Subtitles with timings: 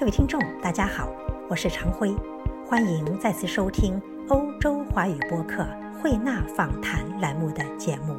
[0.00, 1.10] 各位听众，大家好，
[1.46, 2.16] 我是常辉，
[2.66, 5.66] 欢迎再次收听欧洲华语播客
[6.02, 8.16] 慧纳访谈栏目的节目。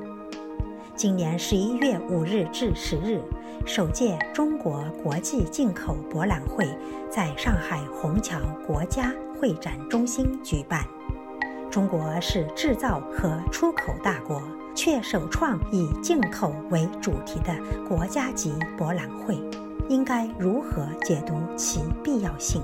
[0.96, 3.20] 今年十一月五日至十日，
[3.66, 6.68] 首届中国国际进口博览会
[7.10, 10.86] 在上海虹桥国家会展中心举办。
[11.72, 14.40] 中国是制造和出口大国，
[14.76, 17.55] 却首创以进口为主题的
[17.90, 19.36] 国家级博览会，
[19.91, 22.63] 应该如何解读其必要性？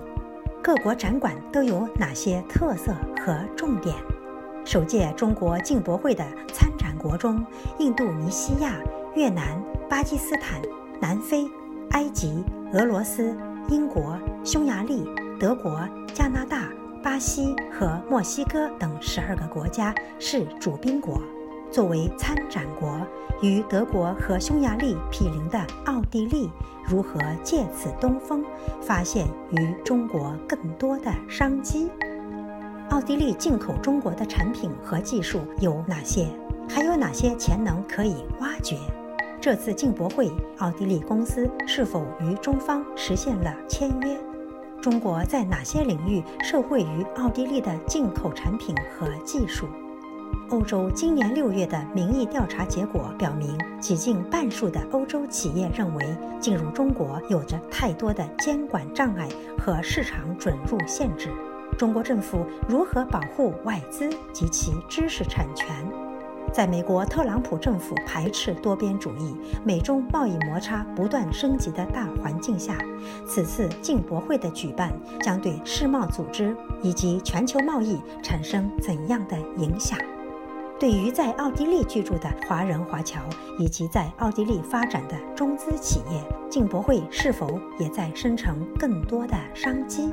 [0.64, 3.94] 各国展馆都有哪些特色和重点？
[4.64, 7.46] 首届中国进博会的参展国中，
[7.80, 8.80] 印度尼西亚、
[9.14, 10.62] 越南、巴基斯坦、
[11.02, 11.46] 南非、
[11.92, 13.36] 埃及、俄罗斯、
[13.68, 15.06] 英国、匈牙利、
[15.38, 16.70] 德国、加拿大。
[17.04, 21.22] 巴西和墨西哥等十二个国家是主宾国。
[21.72, 23.00] 作为参展国，
[23.42, 26.50] 与德国和匈牙利毗邻的奥地利，
[26.86, 28.44] 如何借此东风，
[28.82, 31.90] 发现与中国更多的商机？
[32.90, 36.28] 奥地利进口中国的产品和技术有哪些？
[36.70, 38.78] 还有哪些潜能可以挖掘？
[39.40, 44.18] 这次进博会，奥地利公司是否与中方实现了签约？
[44.82, 49.68] 中国在哪些领域受惠于奥地利的进口产品和技术？
[50.50, 56.06] 欧洲今年六月的民意调查结果表明，几近半数的欧洲企业认为
[56.40, 59.28] 进入中国有着太多的监管障碍
[59.60, 61.30] 和市场准入限制。
[61.78, 65.68] 中国政府如何保护外资及其知识产权？
[66.54, 72.78] 在美国特朗普政府排斥多边主义、美中贸易摩擦不断升级的大环境下，
[73.28, 80.00] 此次进博会的举办将对世贸组织以及全球贸易产生怎样的影响？
[80.80, 83.20] 对于在奥地利居住的华人华侨
[83.58, 90.12] 以及在奥地利发展的中资企业，进博会是否也在生成更多的商机？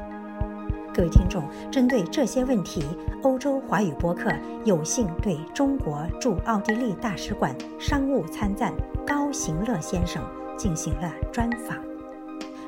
[0.95, 2.83] 各位听众，针对这些问题，
[3.23, 4.33] 欧洲华语播客
[4.65, 8.73] 有幸对中国驻奥地利大使馆商务参赞
[9.07, 10.23] 高行乐先生
[10.57, 11.94] 进行了专访。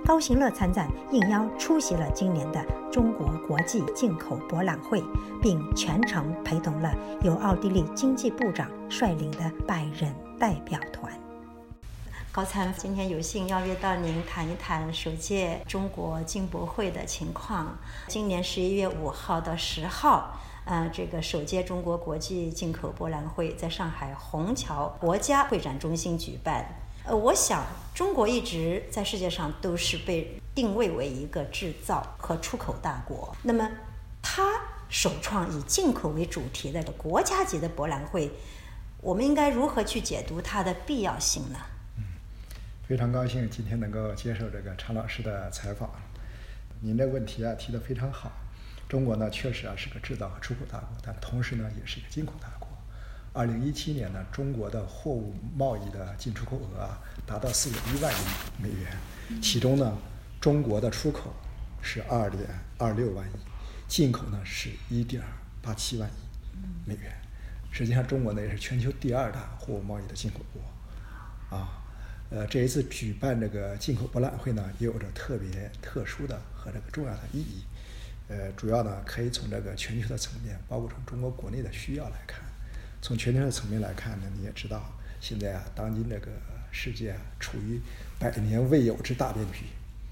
[0.06, 5.02] 高行乐参赞应邀出席了今年的中国国际进口博览会，
[5.42, 11.12] 并全程陪同了由奥地利经济部长率领的百人代表团。
[12.30, 17.76] 高参，今天有幸邀约到您谈一谈首届中国进博会的情况。
[18.06, 26.64] 今年十一月五号到十号，呃，这个首届中国国际进口博览会在上海虹桥国家会展中心举办。
[27.06, 33.34] 呃，我想中国一直在世界上都是被定位为一个制造和出口大国。
[33.42, 33.70] 那么，
[34.20, 38.30] 它首创以进口为主题的国家级的博览会，
[39.00, 41.58] 我们应该如何去解读它的必要性呢？
[41.98, 42.02] 嗯
[42.88, 45.90] 非常高兴今天能够接受这个常老师的采访。
[46.80, 48.30] 您的问题啊提得非常好。
[48.88, 52.55] 中国呢确实啊是个制造和出口大国，但同时呢也是一个进口大国。
[53.36, 58.16] 二零一七年呢，中国的货物贸易的进出口额啊达到四点一万亿
[58.58, 58.96] 美元，
[59.42, 59.94] 其中呢
[60.40, 61.34] 中国的出口
[61.82, 62.48] 是二点
[62.78, 63.32] 二六万亿，
[63.86, 65.22] 进口呢是一点
[65.60, 67.12] 八七万亿美元。
[67.70, 71.82] 实际上，中国呢也是全球第二大货物贸易的进口国啊。
[72.30, 77.62] 呃，这一次举办这个进口博览会呢，也有着特别特殊的和这个重要的意义。
[78.28, 82.40] 呃，主要呢可以从这个全球的层面，包括从中国国内的需要来看。
[83.00, 86.32] 从全球的层面来看呢，你也知道，现在啊，当今这个
[86.72, 87.80] 世界啊，处于
[88.18, 89.64] 百年未有之大变局。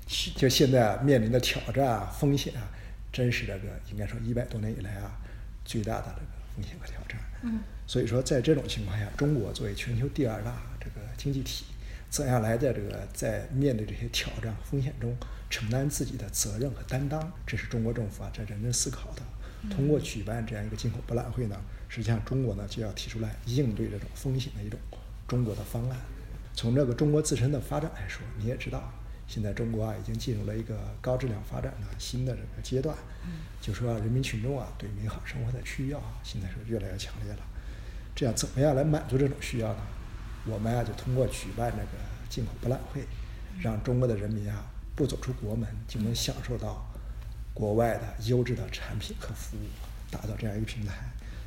[0.07, 0.31] 是。
[0.33, 2.69] 就现在啊，面临的挑战啊、风险啊，
[3.13, 5.19] 真是这个应该说一百多年以来啊，
[5.65, 7.19] 最大的这个风险和挑战。
[7.43, 7.61] 嗯。
[7.87, 11.65] 所以说，在这种情况下，中国作为全球第二大这个经济体。
[12.11, 15.17] 怎样来在这个在面对这些挑战风险中
[15.51, 17.33] 承担自己的责任和担当？
[17.45, 19.23] 这是中国政府啊在认真思考的。
[19.69, 21.61] 通过举办这样一个进口博览会呢，
[21.95, 24.77] 实际上中国呢就要提出来应对这种风险的一种
[25.29, 25.97] 中国的方案。
[26.53, 28.93] 从这个中国自身的发展来说，你也知道，
[29.29, 32.97] 现在中国啊已经进入了一个高质量发展的新的这个阶段。
[33.61, 37.39] 就说人民群众啊对美好生活的需要啊现在是越来越强烈了。
[38.13, 39.79] 这样怎么样来满足这种需要呢？
[40.47, 43.05] 我们啊，就通过举办这个进口博览会，
[43.63, 46.85] 让中国的人民啊，不走出国门就能享受到
[47.55, 49.61] 国外的优质的产品和服务，
[50.11, 50.95] 打造这样一个平台。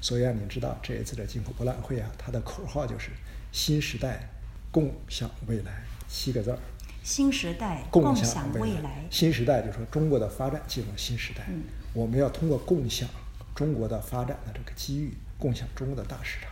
[0.01, 3.09] 所以啊，你知道这一次的进口博览会啊，它的口号就是
[3.51, 4.29] “新时代
[4.71, 6.59] 共享未来”七个字儿。
[7.03, 9.05] 新时代共享未来。
[9.09, 11.47] 新时代就是说中国的发展进入了新时代，
[11.93, 13.07] 我们要通过共享
[13.55, 16.51] 中国的发展的这个机遇，共享中国的大市场。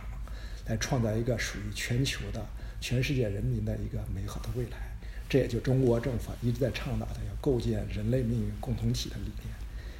[0.68, 2.44] 来创造一个属于全球的、
[2.80, 4.76] 全世界人民的一个美好的未来，
[5.28, 9.54] 这也就中国政府一直在倡导的要构建人类命运共同体的理念。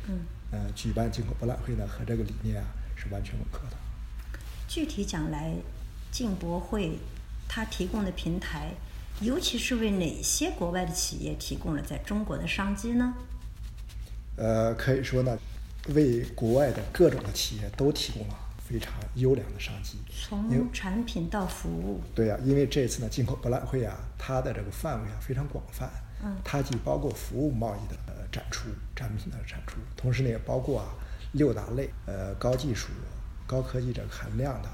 [0.09, 0.19] 嗯，
[0.51, 2.67] 呃，举办进口博览会呢，和这个理念啊
[3.07, 3.77] 是完全吻合的。
[4.69, 5.55] 具体讲来，
[6.11, 6.99] 进博会
[7.49, 8.73] 它提供的平台，
[9.21, 13.15] 尤其是为哪些国外的企业提供了在中国的商机呢？
[14.37, 15.39] 呃，可以说呢，
[15.89, 19.99] 为国外的各种的企业都提供了非常优良的商机。
[20.11, 25.89] 从产品到服务，对呀、因为这次呢进口博览会啊，它的这个范围啊非常广泛，
[26.23, 30.93] 嗯它既包括服务贸易的呃展出、产品的产出，同时呢也包括啊
[31.37, 32.89] 六大类呃高技术、
[33.47, 34.69] 高科技这个含量的，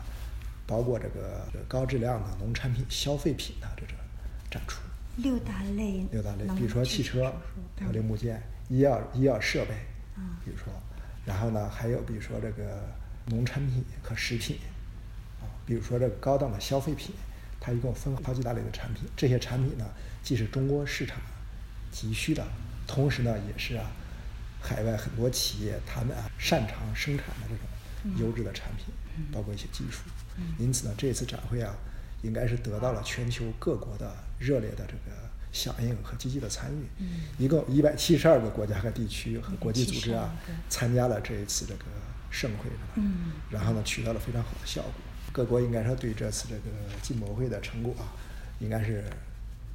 [0.67, 3.97] 包括这个高质量的农产品、消费品的这种
[4.51, 4.81] 展出。
[5.17, 7.33] 六大类，六大类，比如说汽车具体说说、
[7.79, 9.75] 还有嗯零部件、医药医药设备，
[10.17, 10.73] 嗯比如说，
[11.27, 12.89] 然后呢，还有比如说这个
[13.27, 14.57] 农产品和食品，
[15.41, 17.15] 啊，比如说这个高档的消费品，
[17.61, 19.05] 它一共分好几大类的产品。
[19.15, 19.85] 这些产品呢，
[20.23, 21.21] 既是中国市场
[21.91, 22.43] 急需的，
[22.87, 23.91] 同时呢，也是啊，
[24.63, 28.87] 海外很多企业他们啊擅长生产的这种优质的产品，
[29.33, 30.03] 包括一些技术。
[30.59, 31.75] 因此呢，这次展会啊，
[32.23, 36.87] 应该是得到了全球各国的热烈的这个响应和积极的参与。
[37.37, 40.33] 一共一百七十二个国家和地区和国际组织啊，
[40.71, 41.85] 参加了这一次这个
[42.31, 42.83] 盛会，是吧？
[42.95, 44.93] 嗯然后呢，取得了非常好的效果。
[45.33, 46.71] 各国应该说对这次这个
[47.03, 48.13] 进博会的成果啊，
[48.61, 49.05] 应该是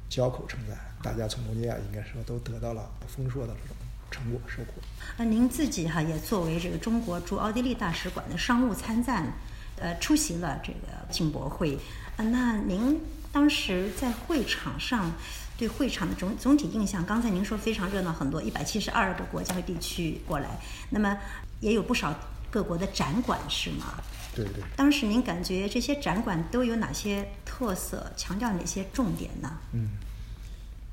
[0.08, 0.76] 交口称赞。
[1.02, 3.76] 大家从中间啊，应该说都得到了丰硕的这种
[4.18, 4.82] 成果收获。
[5.16, 9.32] 那您自己哈、也作为这个中国驻奥地利大使馆的商务参赞，
[9.76, 11.78] 呃，出席了这个进博会。
[12.16, 13.00] 呃，那您
[13.30, 15.12] 当时在会场上
[15.56, 20.48] 对会场的总总体印象，刚才您说非常热闹，很多一百七十二个国家和地区过来，
[20.90, 21.16] 那么
[21.60, 22.14] 也有不少
[22.50, 23.94] 各国的展馆是吗？
[24.34, 24.62] 对对。
[24.76, 29.58] 当时您感觉这些展馆都有哪些特色，强调哪些重点呢？
[29.72, 29.88] 嗯，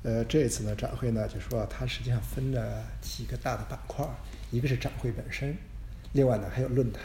[0.06, 4.14] 呃，这次呢展会呢，就说啊它实际上分了几个大的板块儿，
[4.52, 5.56] 一个是展会本身，
[6.12, 7.02] 另外呢还有论坛，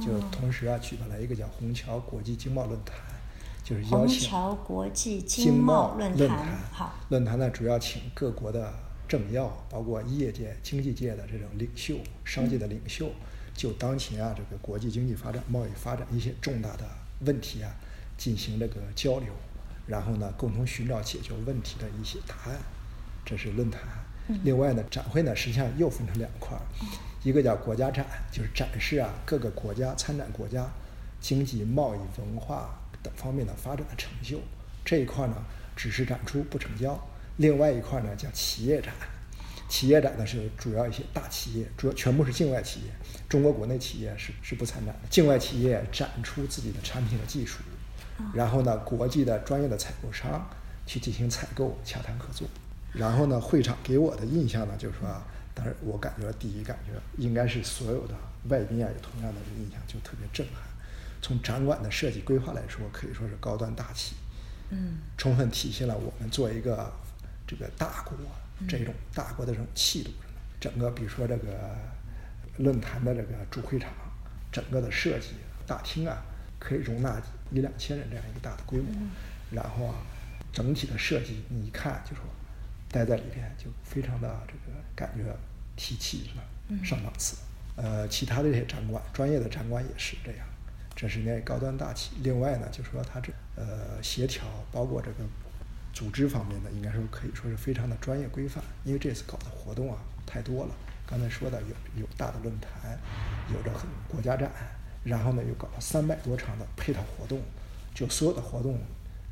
[0.00, 2.94] 就哦同时啊举办了一个叫虹桥国际经贸论坛，
[3.64, 8.72] 就是邀虹请桥国际经经贸贸论论坛，好，论坛呢主要请各国的
[9.08, 13.10] 政要，包括业界、经济界的这种领袖、商界的领袖，
[13.52, 16.84] 就当前啊这个国际经济发展、贸易发展一些重大的
[17.26, 17.74] 问题啊
[18.16, 19.32] 进行这个交流，
[19.86, 22.58] 然后呢共同寻找解决问题的一些答案，
[23.24, 23.80] 这是论坛。
[24.42, 26.62] 另外呢，展会呢实际上又分成两块儿，
[27.22, 30.66] 一个叫国家展，就是展示啊各个国家参展国家
[31.20, 34.38] 经济、贸易、文化等方面的发展的成就，
[34.82, 35.36] 这一块呢
[35.76, 36.98] 只是展出不成交。
[37.36, 38.94] 另外一块呢叫企业展，
[39.68, 42.86] 企业展呢是主要一些大企业，主要全部是境外企业，
[43.28, 45.08] 中国国内企业是是不参展的。
[45.10, 47.58] 境外企业展出自己的产品和技术，
[48.32, 50.48] 然后呢，国际的专业的采购商
[50.86, 52.46] 去进行采购、洽谈合作。
[52.92, 58.14] 然后呢，会场给我的印象呢，就是说啊，当然我感觉第一感觉应该是所有的
[58.48, 60.62] 外宾啊有同样的这个印象，就特别震撼。
[61.20, 64.14] 从展馆的设计规划来说，可以说是高端大气，
[64.70, 66.92] 嗯充分体现了我们做一个
[67.46, 68.16] 这个大国
[68.68, 70.10] 这种大国的这种气度。
[70.60, 71.76] 整个比如说这个
[72.58, 73.90] 论坛的这个主会场，
[74.52, 75.30] 整个的设计
[75.66, 76.22] 大厅啊，
[76.60, 78.90] 可以容纳一两千人这样一个大的规模。
[79.50, 79.94] 然后啊，
[80.52, 82.24] 整体的设计你一看就说，
[82.90, 85.24] 待在里边就非常的这个感觉
[85.76, 86.42] 提气是吧？
[86.84, 87.36] 上档次。
[87.76, 90.46] 呃，其他的这些展馆，专业的展馆也是这样。
[90.94, 92.12] 这是那高端大气。
[92.22, 95.24] 另外呢，就说它这呃协调，包括这个
[95.92, 98.62] 组织方面的，应该说可以说是非常的专业规范。
[98.84, 100.74] 因为这次搞的活动啊太多了，
[101.04, 102.96] 刚才说的有有大的论坛，
[103.52, 104.48] 有着很国家展，
[105.04, 107.40] 然后呢又搞了三百多场的配套活动，
[107.94, 108.78] 就所有的活动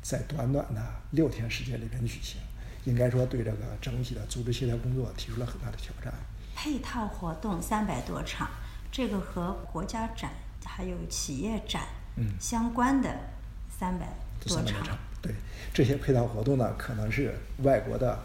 [0.01, 2.39] 在短短的六天时间里边举行，
[2.85, 6.13] 应该说对这个整体的组织协调工作提出了很大的挑战。
[6.55, 8.49] 配套活动三百多场，
[8.91, 10.31] 这个和国家展
[10.63, 11.83] 还有企业展
[12.15, 13.09] 嗯相关的
[13.69, 14.07] 三百
[14.39, 15.33] 多场对
[15.73, 18.19] 这些配套活动呢，可能是外国的，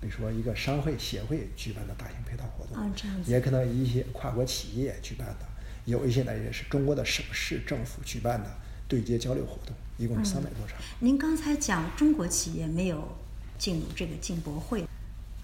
[0.00, 3.30] 比如说一个商会协会举办的大型配套活动，啊这样子。
[3.30, 5.46] 也可能一些跨国企业举办的，
[5.84, 8.50] 有一些呢也是中国的省市政府举办的
[8.88, 10.78] 对接交流活动，一共是三百多场。
[11.00, 13.16] 您刚才讲中国企业没有
[13.58, 14.84] 进入这个进博会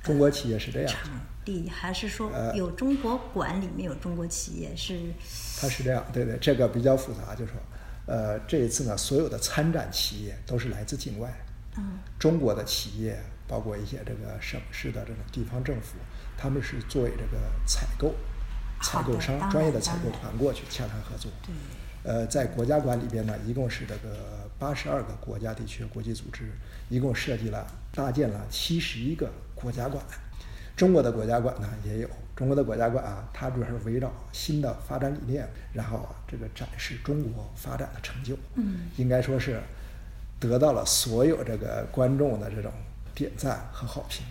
[0.03, 1.11] 中国企业是这样，场
[1.45, 4.75] 地，还是说呃有中国馆里面有中国企业？
[4.75, 4.99] 是
[5.61, 7.61] 它是这样，对对，这个比较复杂，就是说，
[8.07, 11.31] 呃，这一次呢，所有的参展企业都是来自境外，
[11.77, 15.97] 嗯中国的企业，包括一些这个省市的这种地方政府，
[16.39, 18.15] 他们是作为这个采购、
[18.83, 21.31] 采购商、专业的采购团过去洽谈合作。
[21.45, 21.55] 对，
[22.03, 26.51] 呃，在国家馆里边呢，一共是这个八十二个国家地区国际组织，
[26.89, 30.03] 一共设计了搭建了七十一个国家馆。
[30.77, 38.35] 中国的国家馆呢也有，中国的国家馆啊，它主要是围绕新的发展理念，然后啊这个展示中国发展的成就。
[38.55, 39.61] 嗯，应该说是
[40.39, 42.73] 得到了所有这个观众的这种
[43.15, 44.25] 点赞和好评。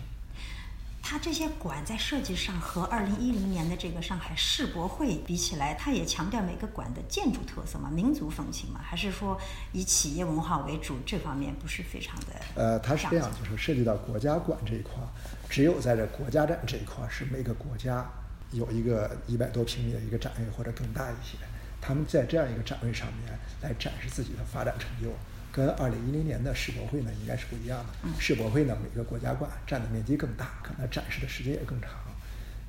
[1.10, 9.36] 它这些馆在设计上和二零一零年的这个上海世博会比起来，它也强调每个馆的建筑特色嘛，民族风情嘛，还是说
[9.72, 11.00] 以企业文化为主？
[11.04, 12.26] 这方面不是非常的。
[12.54, 15.02] 呃，它是这样，就是涉及到国家馆这一块，
[15.48, 18.08] 只有在这国家展这一块，是每个国家
[18.52, 21.36] 有一个一百多平米的一个展位或者更大一些，
[21.80, 25.12] 他们在这样一个展位上面来展示自己的发展成就。
[25.52, 28.08] 跟二零一零年的世博会呢，应该是不一样的。
[28.20, 31.90] 世博会呢，每个国家馆占的面积更大，可能展示的时间也更长。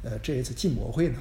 [0.03, 1.19] 呃，这一次进博会呢，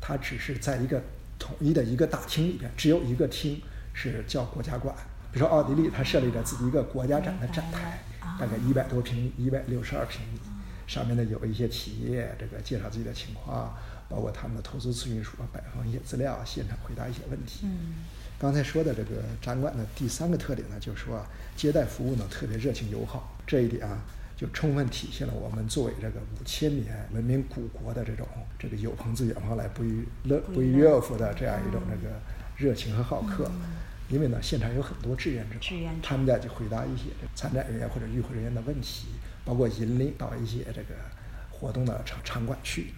[0.00, 1.00] 它只是在一个
[1.38, 4.94] 统一的一个大厅里边，只有一个厅是叫国家馆。
[5.32, 8.02] 比如说奥地利，它设立了自己一个国家展的展台，
[8.40, 10.40] 大概一百多平米，一百六十二平米，
[10.86, 13.76] 上面呢有一些企业这个介绍自己的情况，
[14.08, 17.66] 包括他们的投资咨询书，摆放一些资料，现场回答一些问题。
[18.38, 21.24] 刚才说的这个展馆的第三个特点呢，就是说
[21.56, 24.04] 接待服务呢特别热情友好，这一点啊
[24.36, 28.28] 就充分体现了我们作为这个五千年文明古国的这种
[28.58, 32.14] 这个有朋自远方来，不亦乐不亦乐乎的这样一种这个
[32.58, 33.50] 热情和好客。
[34.10, 35.58] 因为呢，现场有很多志愿者，
[36.02, 39.06] 他们在去回答一些参展人员或者与会人员的问题，
[39.46, 40.94] 包括引领到一些这个
[41.50, 42.92] 活动的场场馆去。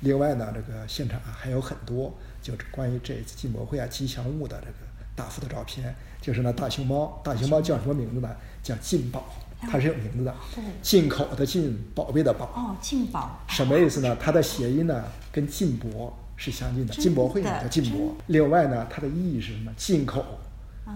[0.00, 2.18] 另外呢，这个现场还有很多。
[2.42, 4.72] 就是关于这一次进博会啊吉祥物的这个
[5.14, 8.28] 大幅的照片，就是那大熊猫，大熊猫叫什么名字呢？
[8.62, 9.24] 叫进宝，
[9.60, 10.34] 它是有名字的，
[10.80, 12.46] 进口的进，宝贝的宝。
[12.54, 13.40] 哦，进宝。
[13.48, 14.16] 什么意思呢？
[14.20, 18.16] 它的谐音呢跟进博是相近的，进博会呢叫进博。
[18.28, 19.72] 另外呢，它的意义是什么？
[19.76, 20.24] 进口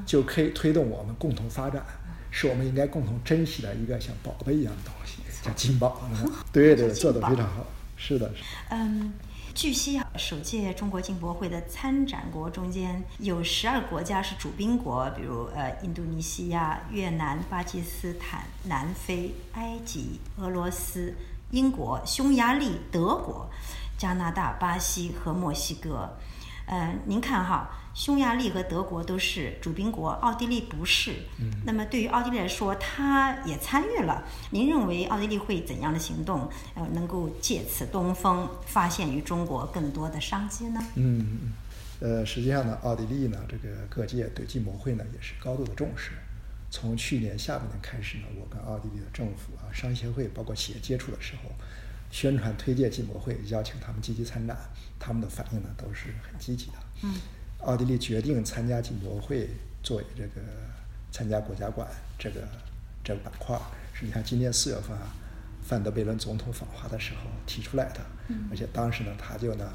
[0.07, 1.85] 就可以推动我们共同发展，
[2.31, 6.03] 是我们应该共同珍惜的一个像宝贝一样的东西，叫进宝。
[6.53, 8.31] 对对，做的非常好，是的。
[8.71, 9.13] 嗯。
[9.55, 21.15] 据悉，首届中国进博会的参展国中间有十二国家是主宾国，比如呃，印度尼西亚、越南、巴基斯坦、南非、埃及、俄罗斯、
[21.53, 23.49] 英国、匈牙利、德国、
[23.97, 26.17] 加拿大、巴西和墨西哥。
[26.67, 27.71] 嗯，您看哈。
[27.95, 31.13] 匈牙利和德国都是主宾国，奥地利不是。
[31.39, 34.27] 嗯，那么对于奥地利来说，他也参与了。
[34.51, 40.81] 您认为奥地利会怎样的行动，呃，能够借此东风，发现与中国更多的商机呢？
[40.97, 41.53] 嗯，
[42.01, 46.11] 呃，实际上呢，奥地利呢，这个各界对进博会呢也是高度的重视。
[46.71, 51.53] 从去年下半年开始呢，我跟奥地利的政府啊、商协会，包括企业接触的时候，
[52.11, 54.59] 宣传推介进博会，邀请他们积极参展，
[54.99, 56.73] 他们的反应呢都是很积极的。
[57.05, 57.15] 嗯。
[57.65, 59.49] 奥地利决定参加进博会，
[59.83, 60.41] 作为这个
[61.11, 62.41] 参加国家馆这个
[63.03, 63.59] 这个板块，
[63.93, 65.09] 实际上今年四月份啊，
[65.63, 68.01] 范德贝伦总统访华的时候提出来的，
[68.51, 69.73] 而且当时呢，他就呢，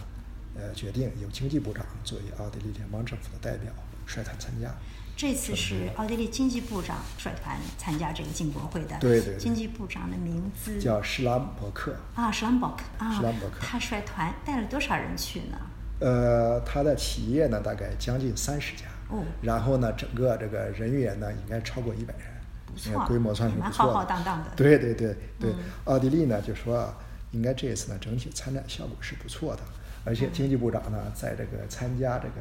[0.55, 3.71] 呃，决定由经济部长作为奥地利联邦政府的代表
[4.05, 4.73] 率团参加。
[5.17, 8.97] 这次是奥地利经济部长率团参加这个进博会的。
[8.99, 9.35] 对对。
[9.37, 11.93] 经济部长的名字叫施兰伯克。
[12.15, 13.13] 啊，施兰伯克啊。
[13.13, 13.57] 施兰伯克。
[13.59, 15.57] 他率团带了多少人去呢？
[15.99, 22.25] 呃，他的企业呢，大概将近三十家，哦，然后呢，整个这个人员呢，应该超过一百人，
[22.65, 24.49] 不错，规模算是不错浩浩荡荡的。
[24.55, 25.51] 对对对对，
[25.83, 26.93] 奥地利呢就说，
[27.31, 29.61] 应该这一次呢，整体参展效果是不错的，
[30.05, 32.35] 而且经济部长呢，在这个参加这个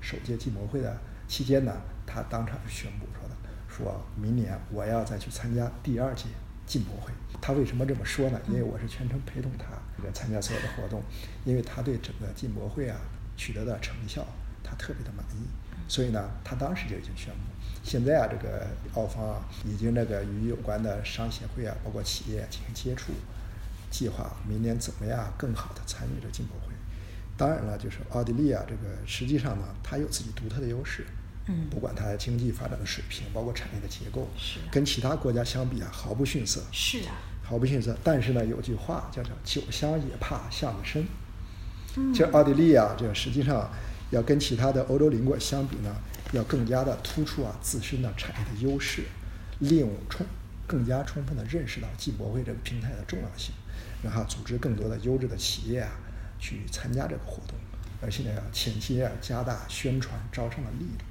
[0.00, 0.96] 首届进博会的
[1.28, 1.72] 期间呢，
[2.06, 3.34] 他当场宣布说的，
[3.68, 6.24] 说明年我要再去参加第二届
[6.64, 7.12] 进博会。
[7.42, 8.40] 他为什么这么说呢？
[8.48, 9.64] 因为我是全程陪同他
[10.02, 11.00] 这个参加所有的活动，
[11.44, 12.98] 因为他对整个进博会啊
[13.36, 14.26] 取得的成效，
[14.64, 15.46] 他特别的满意，
[15.88, 17.40] 所以呢，他当时就已经宣布，
[17.84, 23.12] 现在啊，这个澳方啊已经那个与有关的商协会啊，包括企业进行接触，
[23.90, 26.74] 计划明年怎么样更好的参与这进博会。
[27.36, 31.06] 当然了，就是奥地利啊，这个实际上呢，它有自己独特的优势，
[31.48, 36.60] 嗯，不管它经济发展的水平，包括产业的结构，是跟其他国家相比啊，毫不逊色。
[36.72, 37.14] 是啊。
[37.52, 41.06] 毫不逊色，但是呢，有句话叫做“酒香也怕巷子深”。
[42.14, 43.70] 就奥地利啊，这个实际上
[44.08, 45.94] 要跟其他的欧洲邻国相比呢，
[46.32, 49.02] 要更加的突出啊自身的产业的优势，
[49.58, 50.26] 利用充
[50.66, 53.54] 更加充分的认识到进博会这个平台的重要性，
[54.02, 55.90] 然后组织更多的优质的企业啊
[56.38, 57.54] 去参加这个活动，
[58.00, 61.04] 而且呢，前期要加大宣传招商的力度。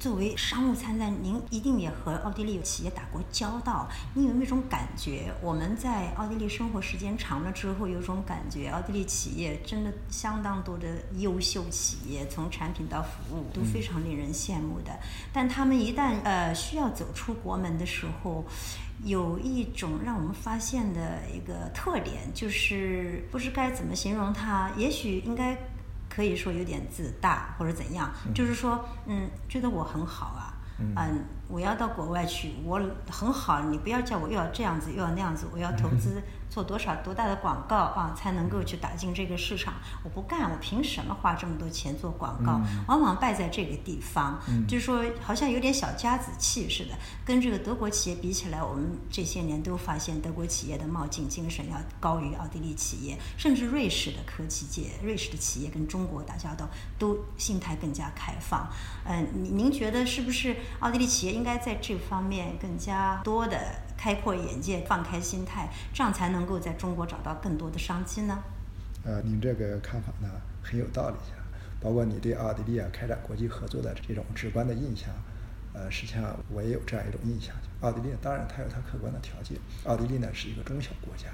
[0.00, 3.88] 作为商务参赞，您一定也和奥地利企业打过交道。
[4.14, 5.32] 你有没有一种感觉？
[5.40, 10.88] 我们在奥地利生活时间长了之后，有种感觉，奥地利企业真的相当多的
[11.18, 14.90] 优秀企业，从产品到服务都非常令人羡慕的。
[15.32, 18.44] 但他们一旦呃需要走出国门的时候，
[19.04, 25.56] 有一种让我们发现的一个特点，就是不知该怎么形容它，也许应该。
[26.14, 32.80] 可以说有点自大或者怎样，就是说，嗯，觉得我很好啊，嗯，我要到国外去，我
[33.10, 36.22] 很好，你不要叫我又要这样子又要那样子，我要投资。
[36.54, 39.74] 做多少多大的广告啊，才能够去打进这个市场？
[40.04, 42.60] 我不干，我凭什么花这么多钱做广告？
[42.86, 46.94] 往往败在这个地方，就是说好像有点小家子气似的。
[47.24, 58.70] 跟这个德国企业比起来，我们这些年都发现德国企业的冒进精神要高于奥地利企业，甚至瑞士的科技界、瑞士的企业跟中国打交道都心态更加开放。
[59.04, 63.58] 嗯，您您觉得是不是奥地利企业应该在这方面更加多的？
[64.04, 68.38] 开阔眼界，放开心态，这样才能够在中国找到更多的商机呢。
[69.02, 70.28] 呃，您这个看法呢
[70.62, 71.16] 很有道理。
[71.80, 75.08] 包括你对奥地利啊开展国际合作的这种直观的印象，
[75.72, 77.54] 呃，实际上我也有这样一种印象。
[77.80, 81.28] 奥地利当然它有它客观的条件，奥地利呢是一个中小国家，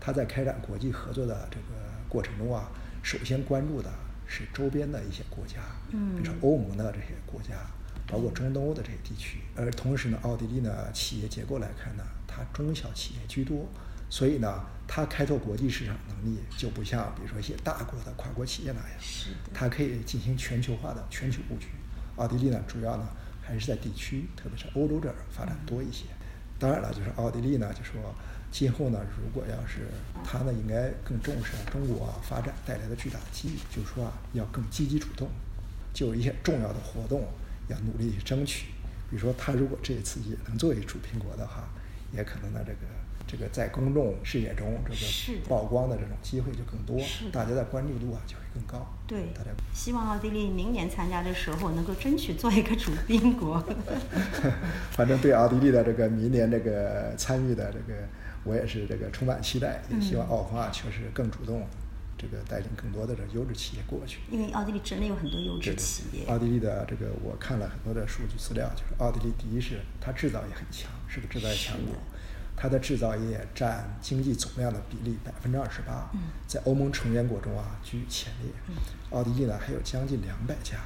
[0.00, 1.64] 它在开展国际合作的这个
[2.08, 2.68] 过程中啊，
[3.04, 3.88] 首先关注的
[4.26, 5.60] 是周边的一些国家，
[5.92, 7.54] 嗯，比如说欧盟的这些国家。
[8.10, 13.68] 包括中东欧的这些地区，而同时呢，奥地利呢企业结构来看呢，它中小企业居多，
[14.08, 18.98] 所以呢，它开拓国际市场能力就不像比如说一些大国的跨国企业那样，
[19.54, 21.68] 它可以进行全球化的全球布局。
[22.16, 23.08] 奥地利呢，主要呢
[23.40, 26.06] 还是在地区，特别是欧洲这儿发展多一些。
[26.58, 28.14] 当然了，就是奥地利呢，就说
[28.50, 29.86] 今后呢，如果要是
[30.24, 35.28] 它呢，应该更重视中国发展带来的巨大的机遇，就是说啊，要更积极主动，
[35.94, 37.24] 就有一些重要的活动。
[37.70, 38.66] 要努力去争取，
[39.08, 41.68] 比如说他如果这一次也能作为主苹果的话，
[42.12, 42.78] 也可能呢这个
[43.26, 47.00] 这个在公众视野中这个曝光的这种机会就更多，
[47.30, 48.84] 大家的关注度啊就会更高。
[49.06, 53.62] 对，大家希望奥地利明年参加的时候能够争取做一个主宾国。
[54.90, 58.00] 反正对奥地利的这个明年这个参与的这个，
[58.42, 61.64] 我也是这个充满期待，也希望奥华确实更主动。
[62.20, 66.26] 这个带领更多的这优质企业过去，因为奥地利真的有很多优质企业。
[66.26, 71.94] 奥地利的这个我看了很多的数据资料，就是奥地利第一是它制造业很强，是个制造业强国，
[72.54, 76.10] 它的制造业占经济总量的比例百分之二十八，
[76.46, 78.52] 在欧盟成员国中啊居前列。
[79.10, 80.76] 奥地利呢还有将近两百家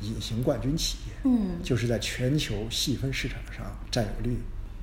[0.00, 4.38] 隐形冠军企业，嗯，就是在全球细分市场上占有率。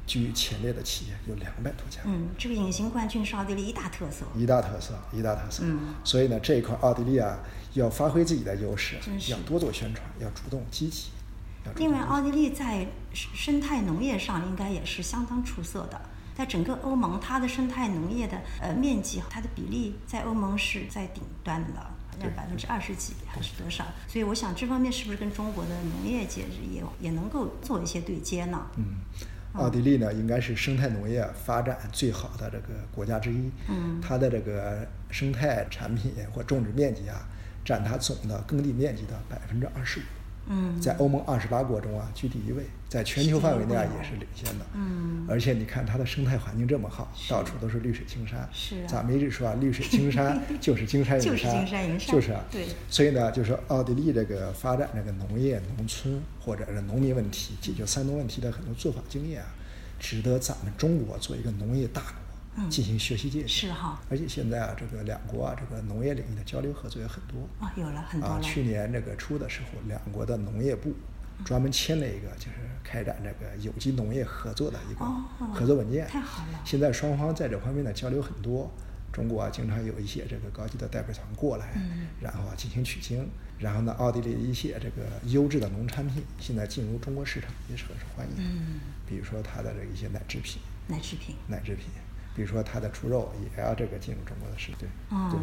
[0.05, 2.01] 居前列的企业有两百多家。
[2.05, 4.25] 嗯，这个隐形冠军是奥地利一大特色。
[4.35, 5.63] 一大特色，一大特色。
[5.65, 7.39] 嗯，所以呢，这一块奥地利啊，
[7.73, 8.97] 要发挥自己的优势，
[9.29, 11.09] 要多做宣传，要主动积极。
[11.77, 15.99] 另外，奥地利在生态农业上应该也是相当出色的。
[16.35, 23.83] 在整个欧盟，它的生态农业的呃面积，它的比例在欧盟是在顶端的，好像百分之二十几还是多少？
[24.07, 28.67] 所以我想这方面是不是跟中国的农业界也也能够做一些对接呢？
[28.75, 28.83] 嗯。
[29.57, 33.49] 奥地利呢，应该是生态农业发展最好的这个国家之一。
[33.69, 37.27] 嗯，它的这个生态产品或种植面积啊，
[37.63, 40.03] 占它总的耕地面积的百分之二十五。
[40.47, 42.63] 嗯，在欧盟二十八国中啊，居第一位，
[42.95, 44.65] 在全球范围内啊也是领先的。
[44.73, 48.47] 嗯，而且你看它的生态环境这么好，到处都是绿水青山。
[48.53, 51.31] 是，咱们一直说啊，绿水青山 就是金山银山。
[51.31, 52.15] 就是金山银山。
[52.15, 52.41] 就是啊。
[52.49, 52.65] 对。
[52.89, 59.47] 所以呢，就是奥地利这个发展这个农业农村或者是农民问题、解决三农问题的很多做法经验啊，
[59.99, 62.11] 值得咱们中国做一个农业大国。
[62.69, 68.39] 进行学习借鉴是哈，而且现在啊，这个两国啊，这个农业领域的交流合作也很多啊，有了很多啊。
[68.41, 70.93] 去年这个初的时候，两国的农业部
[71.43, 75.05] 专门签了一个，就是开展这个有机农业合作的一个
[75.53, 76.07] 合作文件。
[76.07, 76.59] 太好了！
[76.63, 78.71] 现在双方在这方面的交流很多，
[79.11, 81.73] 中国啊经常有一些这个高级的代表团过来，
[82.21, 83.27] 然后啊进行取经，
[83.59, 88.33] 然后呢，奥地利一些这个优质的农产品现在进入中国市场也是很受欢迎。
[88.37, 91.85] 嗯，比如说它的这一些奶制品，奶制品，奶制品。
[92.35, 95.31] 比如说，它的猪肉也要这个进入中国的市场。
[95.31, 95.39] 对，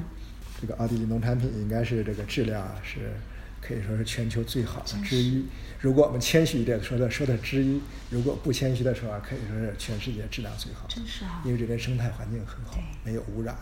[0.61, 3.15] 这个奥地利农产品应该是这个质量是
[3.63, 5.47] 可以说是全球最好的之一。
[5.81, 10.87] 如果我们谦虚一点说的说的之一，如果不谦虚的说啊，可以说是全世界质量最好。
[10.89, 11.41] 真是啊！
[11.45, 13.57] 因为这边生态环境很好，没有污染，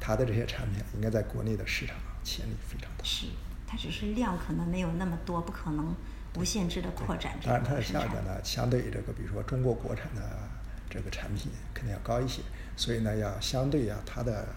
[0.00, 3.04] 它的这些产品应该在国内的市场潜力非常大。
[3.04, 3.26] 是，
[3.66, 5.94] 它只是量可能没有那么多，不可能
[6.34, 7.38] 无限制的扩展。
[7.44, 10.22] 当然，它的价格呢，相对于这个，比如说中国国产的。
[10.90, 12.40] 这个产品肯定要高一些，
[12.74, 14.48] 所以呢，要相对啊，它的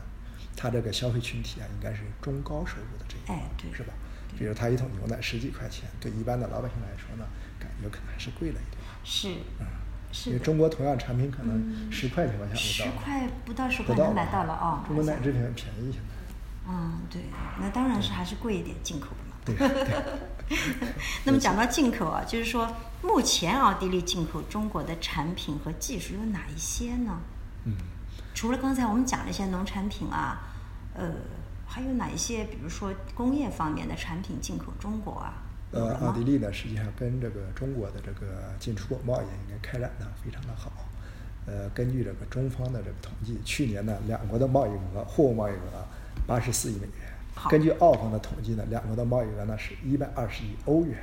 [0.55, 3.37] 它这个消费群体啊，应该是中高收入的这一块，
[3.75, 3.91] 是吧？
[4.37, 7.25] 比如他一桶牛奶十几块钱，对一般的老百姓来说呢，
[7.59, 8.81] 感觉可能还是贵了一点。
[9.03, 9.65] 是，嗯，
[10.11, 14.83] 是因为中国同样产品可能嗯十块钱往下十不到，块不到十块能买到了哦。
[14.87, 16.69] 中国奶制品很便宜现在。
[16.69, 17.21] 嗯，对，
[17.59, 19.35] 那当然是还是贵一点进口的嘛。
[19.43, 20.57] 对对，
[21.25, 27.19] 那么讲到进口啊，就是说目前奥地利进口中国的产品和技术有哪一些呢？
[27.65, 27.73] 嗯。
[28.33, 30.39] 除了刚才我们讲的一些农产品啊，
[30.93, 31.11] 呃，
[31.73, 35.41] 还有哪一些，比如说工业方面的产品进口中国啊？
[35.71, 40.69] 呃，奥地利呢，实际上跟这个中国的这个进出口贸易应该开展的非常的好。
[41.45, 45.87] 呃，根据这个中方的这个统计，去年呢，两国的贸易额货物贸易额
[46.27, 47.47] 八十四亿美元。
[47.49, 50.97] 根据澳方的统计呢，两国的贸易额呢是一百二十亿欧元。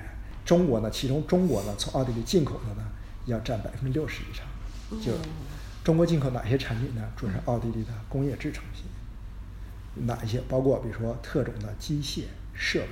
[0.45, 2.87] 中国呢，其中中国呢从奥地利进口的呢
[3.25, 4.45] 要占百分之六十以上。
[5.03, 5.19] 就哦
[5.83, 7.11] 中国进口哪些产品呢？
[7.17, 8.85] 主要是奥地利的工业制成品。
[9.95, 10.41] 哪一些？
[10.49, 12.25] 包括比如说特种的机械
[12.55, 12.89] 设备、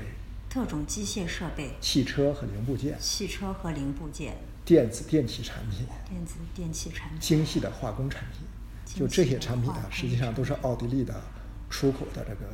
[0.48, 7.18] 特种机械设备、汽车和零部件、汽车和零部件、电子电器产品、电子电器产品。
[7.20, 8.46] 精细的化工产品，
[8.84, 11.14] 就这些产品啊，实际上都是奥地利的
[11.70, 12.46] 出口的这个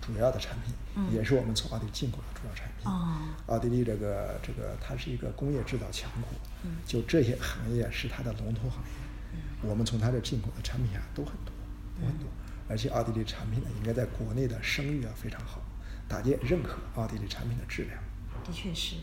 [0.00, 1.14] 主要的产品，嗯。
[1.14, 2.90] 也是我们从奥地利进口的主要产品。
[2.90, 3.18] 哦。
[3.46, 6.28] 奥地利这个这个它是一个工业制造强国，
[6.64, 6.76] 嗯。
[6.86, 11.52] 就这些行业是它的龙头行业，我们从它这进口的产品啊都很多，
[12.00, 15.60] 都很多，嗯而且奥地利产品呢应该在国内的声誉啊非常好，
[16.08, 17.98] 大家也认可奥地利产品的质量。
[18.44, 18.96] 的确是。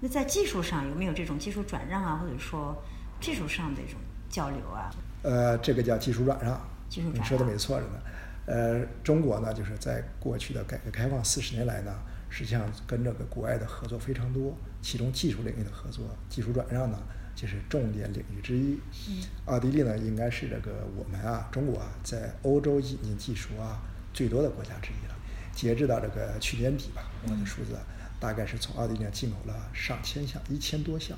[0.00, 2.80] 那在技术上有没有这种技术转让啊，或者说
[3.20, 4.88] 技术上的一种交流啊？
[5.22, 8.00] 呃，这个叫技术转让，技术转让你说的没错着呢。
[8.46, 11.92] 呃，中国呢，就是在过去的改革开放四十年来呢，
[12.30, 16.98] 实际上跟这个国外的合作非常多，其中技术领域的合作、技术转让呢，
[17.40, 18.80] 就是重点领域之一。
[19.08, 23.80] 嗯奥地利呢，应该是这个我们啊，中国啊，在欧洲引进技术啊
[24.12, 25.14] 最多的国家之一了。
[25.52, 27.80] 截至到这个去年底吧，我的数字啊
[28.18, 31.16] 大概是从奥地利进口了上千项、一千多项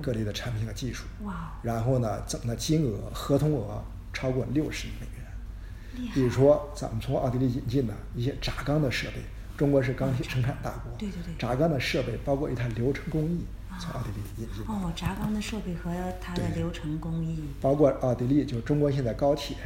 [0.00, 1.04] 各类的产品和技术。
[1.24, 6.10] 哇然后呢，总的金额合同额超过六十亿美元。
[6.14, 9.16] 比如说，咱们从奥地利引进的一些轧钢的设备，
[9.56, 13.44] 中国是钢铁生产大国，对对对轧钢的设备包括一台流程工艺，
[13.78, 17.44] 从奥地利引进的，哦，轧钢的设备和它的流程工艺。
[17.60, 19.56] 包括奥地利，就中国现在高铁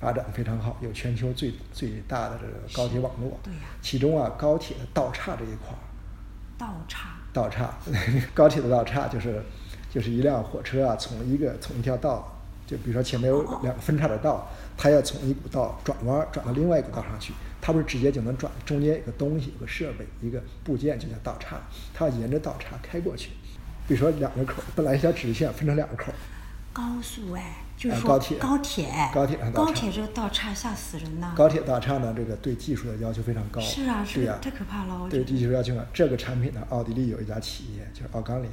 [0.00, 3.60] 发展非常好，有全球最最大的这个高铁网络，对呀。
[3.80, 5.78] 其中啊，高铁的道岔这一块儿，
[6.58, 7.74] 道岔，道岔，
[8.34, 9.42] 高铁的道岔就是
[9.90, 12.36] 就是一辆火车啊，从一个从一条道，
[12.66, 21.56] 就比如说前面有两个分叉的道，它要从一股道转弯儿转到另外一股道上去，它不是直接就能转，中间有个东西，有个设备，一个部件就叫道岔，
[21.94, 23.30] 它要沿着道岔开过去。
[23.86, 26.14] 比如说两个口儿，本来一条直线分成两个口儿，
[26.72, 31.34] 高速哎，就是说啊高铁高铁，高铁高铁这个道岔吓死人呐。
[31.36, 33.60] 高铁道岔呢，这个对技术的要求非常高。
[33.60, 38.50] 是啊，是啊、太可怕了，对技术要求啊，这个产品呢，奥地利有一家企业就是奥钢联，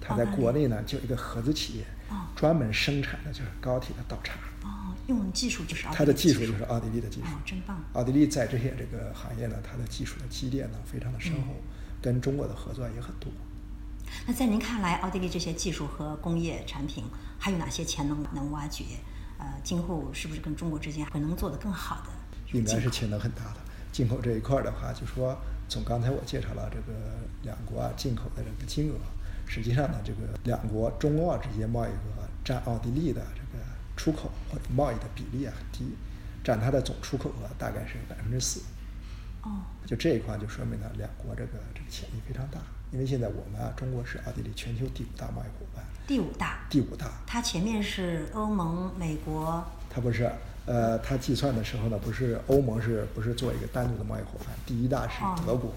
[0.00, 7.26] 它在国内呢就有一个合资企业，哦专门生产的就是高铁的道岔，哦，用技术就是它的技术就是奥地利的技术。
[7.26, 7.78] 哦，真棒。
[7.92, 13.30] 奥地利在这些这个行业呢，它的技术的积淀呢非常的深厚，嗯跟中国的合作也很多。
[14.26, 17.04] 那在您看来，奥地利这些技术和工业产品
[17.38, 18.84] 还有哪些潜能能挖掘？
[19.38, 22.10] 呃，今后是不是跟中国之间还能做得更好的？
[22.52, 23.60] 应该是潜能很大的。
[23.92, 25.36] 进口这一块儿的话，就说
[25.68, 26.98] 从刚才我介绍了这个
[27.42, 28.96] 两国啊进口的这个金额，
[29.46, 33.64] 实际上呢，这个两国中澳之间贸易额占奥地利的这个
[33.96, 35.96] 出口或者贸易的比例啊很低，
[36.44, 38.60] 占它的总出口额大概是百分之四。
[39.42, 42.60] 哦，就这一块就说明了，两国这个这个潜力非常大。
[42.92, 47.06] 因为现在我们啊，中国是奥地利全球第五大贸易伙伴，第五大，第五大。
[47.24, 50.30] 它前面是欧盟、美国，它不是，
[50.66, 54.48] 呃，它计算的时候呢，不是欧盟是不是做一个单独的贸易伙伴？
[54.66, 55.72] 第一大是哦德国，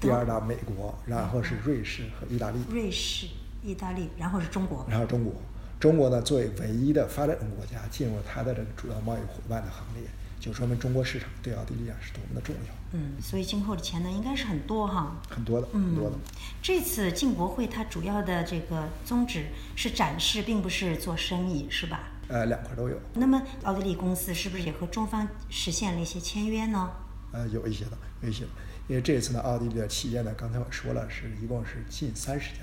[0.00, 3.26] 第二大美国，然后是瑞士和意大利，瑞士、
[3.62, 4.86] 意大利，然后是中国。
[4.88, 5.34] 然后中国。
[5.78, 10.02] 中国呢，作为唯一的发展中国家，进入它的这个主要贸易伙伴的行列，
[10.40, 15.16] 就说明中国市场对奥地利啊是多么的重要，嗯，所以今后的潜能应该是很多哈。
[15.28, 16.16] 很多的，很多的。
[16.62, 22.10] 这次进博会它主要的这个宗旨是展示，并不是做生意，是吧？
[22.28, 26.90] 呃，两块都有，那么奥地利公司是不是也和中方实现了一些签约呢？
[27.32, 28.50] 呃，有一些的，有一些的。
[28.86, 32.60] 因为这次呢，奥地利的企业呢，刚才我说了，是一共是近三十家，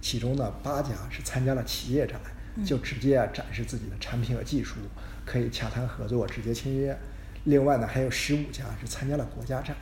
[0.00, 2.20] 其中呢八家是参加了企业展，
[2.64, 4.76] 就直接啊展示自己的产品和技术，
[5.24, 6.98] 可以洽谈合作，直接签约。
[7.44, 9.76] 另外呢，还有十五家是参加了国家展，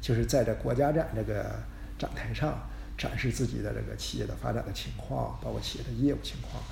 [0.00, 1.62] 就是在这国家展这个
[1.98, 2.58] 展台上
[2.96, 6.62] 展示自己的这个企业的发展的情况，包括企业的业务情况。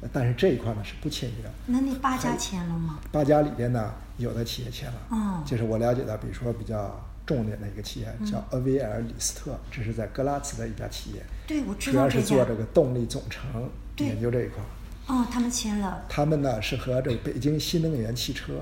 [0.00, 2.98] 呃但是这一块呢是不签约，那那八家签了吗？
[3.12, 12.56] 八家里边呢，有的企业签了，哦就是我了解到，比如说比较重点的一个企业，叫厄维尔李斯特，这是在格拉茨的一家企业，对，我知主要道这家是做这。
[12.56, 14.66] 个动力总成研究这一块儿。
[15.14, 18.54] 哦，他们签了他们呢是和这个北京新能源汽车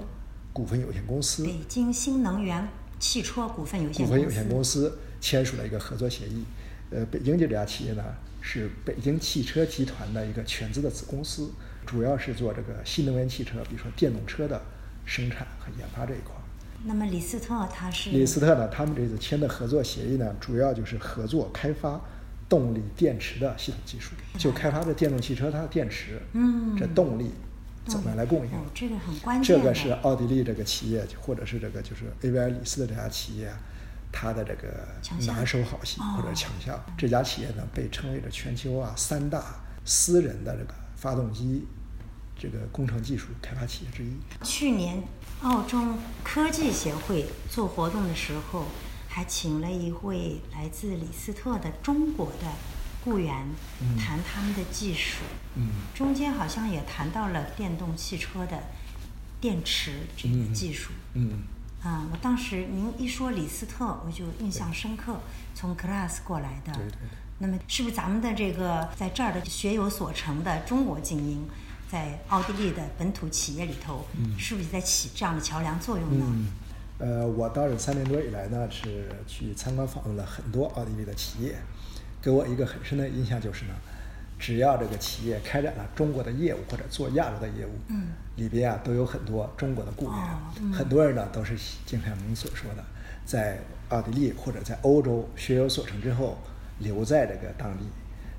[0.53, 4.11] 股份有限公司、北京新能源汽车股份有限公司。
[4.11, 6.45] 股份有限公司签署了一个合作协议。
[6.91, 8.03] 呃，北京这家企业呢
[8.41, 11.51] 是北京汽车集团的一个全资的子公司，
[11.87, 14.61] 主要是做这个新能源汽车，比如说电动车的
[15.05, 16.43] 生产和研发这一块儿。
[16.85, 22.01] 那么李斯特他是李斯特呢，他们这次签的合作协议呢，主要就是合作开发
[22.49, 27.31] 动力电池的系统技术，就开发的电动汽车它的电池，嗯这动力
[27.87, 28.53] 怎么来供应？
[28.53, 29.57] 哦，这个很关键。
[29.57, 33.59] 这个是奥地利这个企业，或者是这个就是 A V I 李斯的这家企业啊，
[34.13, 34.87] 它的这个
[35.27, 36.79] 拿手好戏哦或者强项。
[36.97, 39.43] 这家企业呢，被称为这全球啊三大
[39.85, 41.65] 私人的这个发动机
[42.39, 44.13] 这个工程技术开发企业之一。
[44.43, 45.03] 去年
[45.43, 48.67] 澳中科技协会做活动的时候，
[49.09, 52.47] 还请了一位来自李斯特的中国的
[53.05, 53.47] 雇员
[53.81, 55.23] 嗯谈他们的技术。
[55.57, 58.63] 嗯中间好像也谈到了电动汽车的
[59.41, 60.91] 电池这个嗯技术。
[61.15, 61.43] 嗯
[61.83, 65.19] 啊，我当时您一说李斯特，我就印象深刻，
[65.55, 66.73] 从 Glass 过来的。
[66.75, 66.99] 对对对
[67.39, 71.49] 那么，是不是咱们的这个在这儿的学有所成的中国精英，
[71.91, 74.05] 在奥地利的本土企业里头，
[74.39, 76.27] 是不是在起这样的桥梁作用呢？
[76.29, 76.49] 嗯，
[76.99, 81.57] 呃，我到这三年多以来呢，是去参观访问了很多奥地利的企业，
[82.23, 83.75] 给我一个很深的印象就是呢，
[84.39, 90.73] 只要这个企业开展了中国的业务或者做亚洲的业务，嗯，里边啊都有很多中国的雇员，哦嗯。
[90.73, 91.57] 很多人呢都是
[91.87, 92.85] 经常您所说的，
[93.25, 96.39] 在奥地利或者在欧洲学有所成之后，
[96.79, 97.85] 留在这个当地，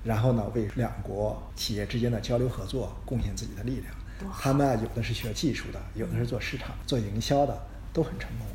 [0.03, 3.93] 然后呢为两国企业之间的交流合作贡献自己的力量。
[4.39, 7.59] 他们啊有的是学技术的，有的是做市场、做营销的，
[7.91, 8.47] 都很成功。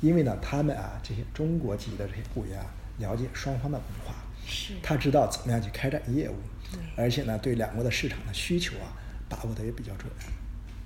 [0.00, 2.66] 因为呢，他们啊这些中国籍的这些雇员啊，
[2.98, 4.14] 了解双方的文化，
[4.46, 6.36] 是他知道怎么样去开展业务，
[6.96, 8.92] 而且呢，对两国的市场的需求啊，
[9.28, 10.10] 把握的也比较准。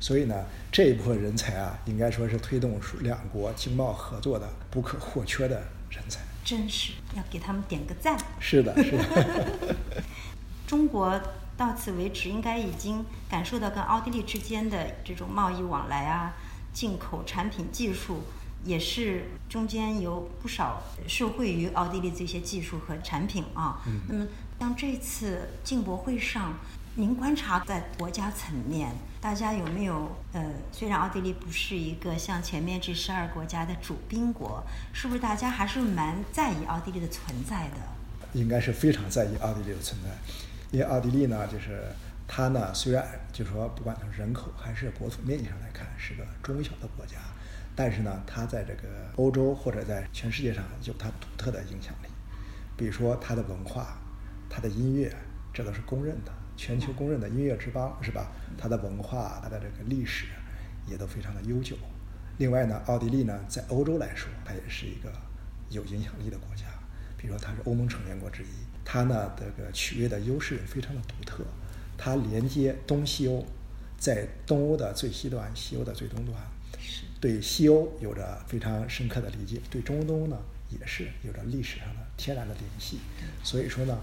[0.00, 6.20] 所以呢，这一部分人才啊，应该说是推动两国经贸合作的不可或缺的人才。
[6.44, 8.18] 真是要给他们点个赞。
[8.38, 9.74] 是的，是的。
[10.66, 11.18] 中国
[11.56, 16.34] 到此为止，应该已经感受到跟奥地利之间的这种贸易往来啊，
[16.74, 18.24] 进口产品技术
[18.64, 23.82] 也是中间有不少受惠于奥地利这些技术和产品啊。
[23.86, 24.26] 嗯那么，
[24.58, 26.54] 像这次进博会上，
[26.94, 37.76] 您观察在国家层面，大家有没有呃，虽然奥地利不是一个像前面这十二国家的主宾国，是不是大家还是蛮在意奥地利的存在的？
[38.32, 40.08] 应该是非常在意奥地利的存在，
[40.70, 41.82] 因为奥地利呢，就是
[42.26, 47.18] 它呢，虽然就是说不管从人口还是国土面积上来看是个中小的国家，
[47.76, 52.08] 但是呢，它在这个欧洲或者在全世界上有它独特的影响力。
[52.76, 53.98] 比如说它的文化、
[54.48, 55.14] 它的音乐，
[55.52, 58.32] 这都是公认的，全球公认的音乐之邦，是吧？
[58.58, 60.26] 它的文化、它的这个历史
[60.86, 61.76] 也都非常的悠久。
[62.38, 65.12] 另外呢，奥地利呢，在欧洲来说，它也是一个
[65.70, 66.64] 有影响力的国家。
[67.16, 68.46] 比如说，它是欧盟成员国之一，
[68.84, 71.44] 它呢这个区域的优势也非常的独特，
[71.96, 73.46] 它连接东西欧，
[73.96, 76.36] 在东欧的最西端，西欧的最东端，
[77.24, 80.36] 对西欧有着非常深刻的理解，对中东呢
[80.68, 82.98] 也是有着历史上的天然的联系。
[83.42, 83.98] 所以说呢，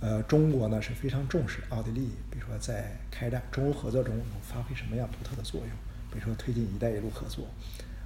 [0.00, 5.70] 呃，中国呢是非常重视奥地利，比如说在开展中欧合作中能发挥什么样独特的作用，
[6.10, 7.46] 比如说推进“一带一路”合作，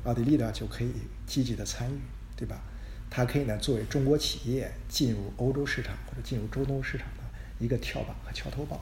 [0.04, 0.92] 奥地利呢就可以
[1.26, 1.98] 积极的参与，
[2.37, 2.61] 对吧？
[3.09, 7.22] 它可以呢作为中国企业进入欧洲市场或者进入中东市场的
[7.59, 8.78] 一个跳板和桥头堡。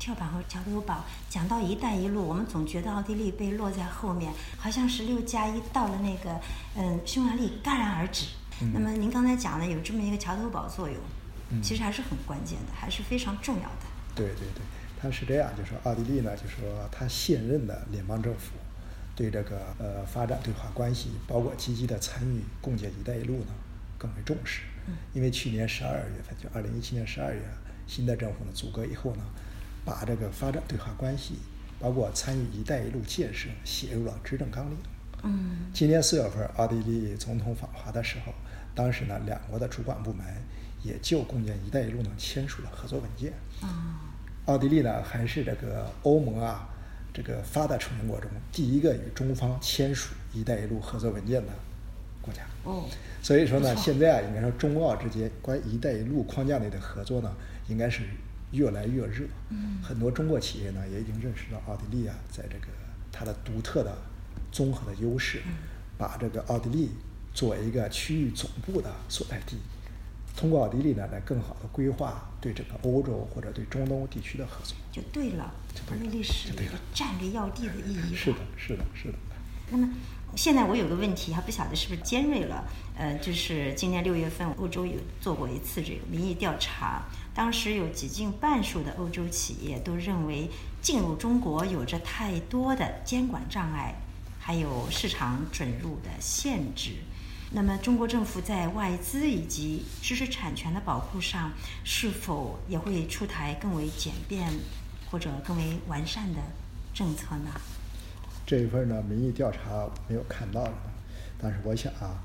[0.00, 1.04] 跳板和桥头堡。
[1.28, 6.40] 讲到“一带一路”，我们总觉得奥地利被落在后面，好像十六加一到了那个
[6.74, 8.26] 嗯匈牙利戛然而止。
[8.62, 10.96] 嗯那么您刚才讲的有这么一个桥头堡作用，
[11.50, 13.86] 嗯其实还是很关键的，还是非常重要的。
[14.14, 14.62] 对对对，
[15.00, 18.52] 它是这样，就说奥地利呢，就是说它现任的联邦政府
[19.14, 23.52] 对这个呃发展对华关系，包括积极的参与共建“一带一路”呢
[23.96, 24.62] 更为重视。
[24.88, 27.40] 嗯因为去年十二月份，就二零一七年十二月，
[27.86, 29.22] 新的政府呢组阁以后呢，
[29.84, 31.34] 把这个发展对华关系，
[31.78, 34.76] 包括参与“一带一路”建设写入了执政纲领。
[35.22, 38.32] 嗯今年四月份，奥地利总统访华的时候，
[38.74, 40.24] 当时呢，两国的主管部门
[40.82, 43.32] 也就共建“一带一路”呢签署了合作文件。
[43.60, 44.06] 啊
[44.46, 46.68] 奥地利呢，还是这个欧盟啊
[47.12, 51.52] 这个发达成员国中第一个与中方签署“一带一路”合作文件的
[52.22, 52.42] 国家。
[52.64, 52.84] 哦
[53.22, 57.30] 所以说呢，现在啊，应该说中澳之间关于“一带一路”框架内的合作呢，
[57.68, 58.02] 应该是
[58.52, 59.24] 越来越热。
[59.50, 62.66] 嗯很多中国企业呢，也已经认识到奥地利啊，在这个
[63.10, 63.96] 它的独特的
[64.52, 65.42] 综合的优势，
[65.98, 66.90] 把这个奥地利
[67.32, 69.56] 作为一个区域总部的所在地，
[70.36, 74.76] 通过奥地利呢，来更好的规划对整个欧洲或者对中东地区的合作。
[74.92, 75.52] 就对了，
[75.90, 78.14] 奥地利是一个战略要地的意义。
[78.14, 79.18] 是的，是的，是的。
[79.70, 79.88] 那么
[80.36, 82.64] 现在我有个问题，还不晓得是不是尖锐了。
[82.96, 87.02] 呃，就是今年六月份，欧洲有做过一次这个民意调查，
[87.34, 93.94] 当时有几近半数的欧洲企业都认为进入中国有着太多的监管障碍，
[94.38, 96.96] 还有市场准入的限制。
[97.52, 104.48] 那么，中国政府在外资以及知识产权的保护上，是否也会出台更为简便
[105.10, 106.38] 或者更为完善的
[106.94, 107.50] 政策呢？
[108.50, 110.72] 这一份呢，民意调查没有看到了，
[111.40, 112.20] 但是我想啊，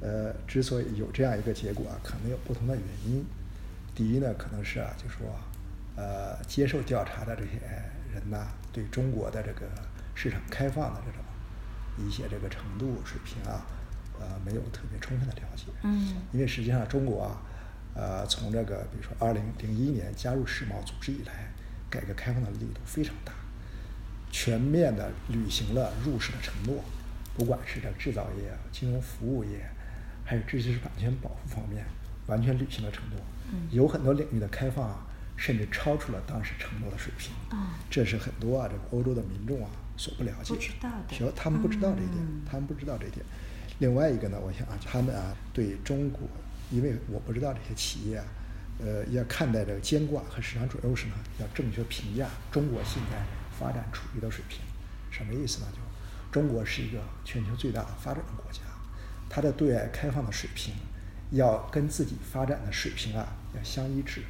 [0.00, 3.24] 呃，之所以有这样一个结果啊，可能有不同的原因。
[3.92, 5.26] 第一呢，可能是啊，就说，
[5.96, 7.58] 呃，接受调查的这些
[8.14, 9.66] 人呢，对中国的这个
[10.14, 11.20] 市场开放的这种
[12.06, 13.66] 一些这个程度水平啊。
[14.20, 15.64] 呃，没有特别充分的了解。
[15.82, 16.14] 嗯。
[16.30, 17.42] 因为实际上，中国啊，
[17.96, 21.52] 呃，从这个比如说二零零一年加入世贸组织以来，
[21.90, 23.32] 改革开放的力度非常大，
[24.36, 26.82] 全面的履行了入世的承诺，
[27.36, 29.64] 不管是这制造业、金融服务业，
[30.24, 31.86] 还有知识产权保护方面，
[32.26, 33.20] 完全履行了承诺。
[33.52, 33.68] 嗯。
[33.70, 37.32] 有很多领域的开放啊，甚至超出了当时承诺的水平。
[37.56, 37.78] 啊。
[37.88, 40.52] 这是很多啊，这个欧洲的民众啊所不了解。
[40.52, 41.14] 不知道的。
[41.14, 43.24] 需要他们不知道这一点，他们不知道这一点。
[43.78, 46.28] 另外一个呢，我想啊，他们啊对中国，
[46.72, 48.24] 因为我不知道这些企业啊，
[48.80, 53.24] 呃，要看待这个监管和市场准入时呢，要正确评价中国现在
[53.58, 54.60] 发展处于的水平。
[55.10, 55.66] 什么意思呢？
[55.72, 55.78] 就
[56.32, 58.60] 中国是一个全球最大的发展国家，
[59.30, 60.74] 它的对外开放的水平
[61.30, 64.22] 要跟自己发展的水平啊要相一致，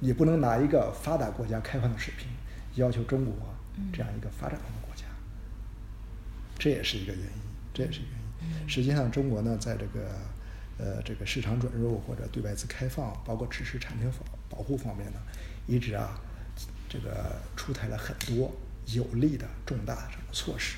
[0.00, 2.26] 你不能拿一个发达国家开放的水平
[2.74, 3.34] 要求中国
[3.92, 5.04] 这样一个发展中的国家，
[6.58, 7.42] 这也是一个原因，
[7.72, 8.68] 这也是原因。
[8.68, 10.18] 实际上，中国呢，在这个
[10.78, 14.10] 呃这个市场准入或者对外资开放，包括知识产权
[14.50, 15.20] 保护方面呢，
[15.68, 16.20] 一直啊
[16.88, 18.52] 这个出台了很多
[18.86, 20.76] 有力的重大的这种措施。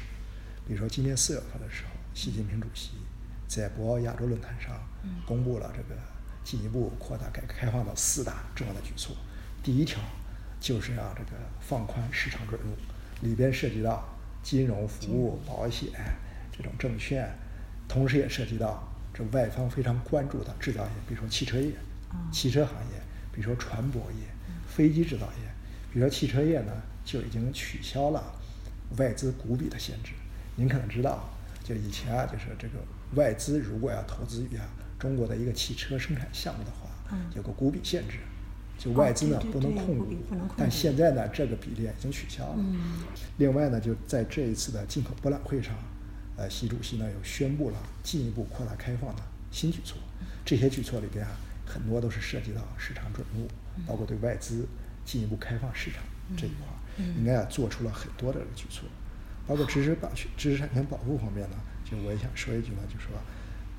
[0.66, 2.90] 比如说，今年四月份的时候，习近平主席
[3.46, 4.80] 在博鳌亚洲论坛上
[5.26, 6.00] 公布了这个
[6.42, 9.16] 进一步扩大改革开放的四大重要的举措。
[9.62, 10.00] 第一条
[10.60, 12.68] 就是让这个放宽市场准入，
[13.26, 14.06] 里边涉及到
[14.42, 15.88] 金融服务、保险
[16.56, 17.32] 这种证券。
[17.86, 21.70] 同时也涉及到这外方非常关注的制造业，比如说汽车业、
[22.32, 24.26] 汽车行业，比如说船舶业、
[24.66, 25.50] 飞机制造业。
[25.92, 26.72] 比如说汽车业呢，
[27.04, 28.34] 就已经取消了
[28.96, 30.12] 外资股比的限制。
[30.56, 31.28] 您可能知道，
[31.62, 32.74] 就以前啊，就是这个
[33.14, 34.66] 外资如果要投资于啊
[34.98, 38.18] 中国的一个汽车生产项目的话，有个股比限制，
[38.78, 40.06] 就外资呢不能控股。
[40.56, 42.64] 但现在呢，这个比例已经取消了。
[43.38, 45.74] 另外呢，就在这一次的进口博览会上。
[46.36, 49.96] 呃，习主席呢又宣布了进一步扩大开放的新举措，
[50.44, 51.30] 这些举措里边啊，
[51.64, 53.46] 很多都是涉及到市场准入，
[53.86, 54.66] 包括对外资
[55.04, 56.02] 进一步开放市场
[56.36, 56.74] 这一块儿，
[57.18, 58.88] 应该啊做出了很多的举措，
[59.46, 63.10] 包括知识保知识产权保护方面呢，就我也想说一句呢，就说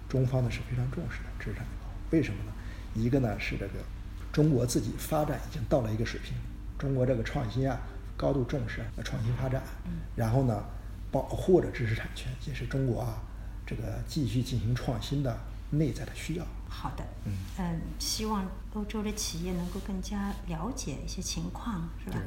[0.08, 2.51] 中方呢是非常重视的知识产权保护，为什么呢？
[2.93, 3.73] 一个呢是这个
[4.31, 6.34] 中国自己发展已经到了一个水平，
[6.77, 7.79] 中国这个创新啊
[8.15, 9.63] 高度重视创新发展，
[10.15, 10.63] 然后呢。
[11.12, 13.23] 保护着知识产权，也是中国啊
[13.65, 16.45] 这个继续进行创新的内在的需要。
[16.75, 22.19] 好的，嗯嗯，希望欧洲的企业能够更加了解一些情况，是吧？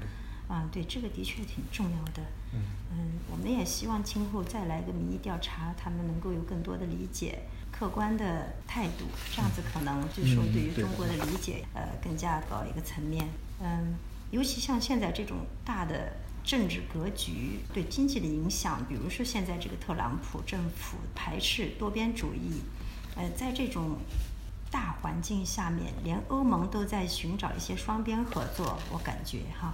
[0.48, 2.22] 啊，对，这个的确挺重要的。
[2.54, 13.28] 嗯嗯，我们也希望今后再来个民意调查，他们能够有更多的理解、客观的态度，这样子可能就是说对于中国的理解呃更加高一个层面。
[13.60, 13.94] 嗯，
[14.30, 16.12] 尤其像现在这种大的。
[16.44, 22.62] 政治格局对经济的影响，比如说现在这个特朗普政府排斥多边主义，
[23.16, 23.98] 呃，在这种
[24.70, 29.72] 大环境下面，连欧盟都在寻找一些双边合作，我感觉哈。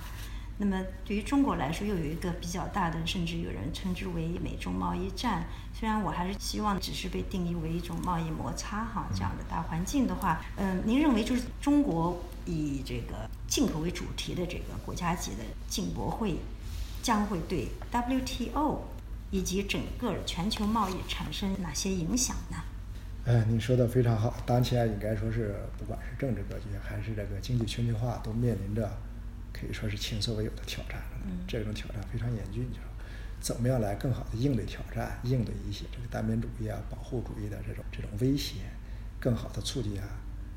[0.56, 5.44] 那么对于中国来说，又有一个比较大的，甚至有人称之为美中贸易战。
[5.72, 16.36] 虽然我还是希望只是被定义为一种贸易摩擦哈，这样的大环境的话，嗯，您认为就是中国以这个进口为主题的这个国家级的进博会？
[17.02, 18.78] 将会对 WTO
[19.30, 22.56] 以及整个全球贸易产生哪些影响呢？
[23.24, 24.36] 哎，你说的非常好。
[24.44, 28.86] 当前应该说是，不管是政治格局还是这个经济全球化，都面临着
[29.50, 31.00] 可以说是前所未有的挑战。
[31.24, 32.82] 嗯，这种挑战非常严峻，就是
[33.40, 38.56] 怎么样来更好的应对挑战，应对一些这个单边主义啊、保护主义的这种这种威胁，
[39.18, 40.06] 更好的促进啊